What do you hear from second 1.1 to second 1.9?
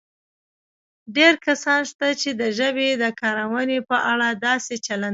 ډېر کسان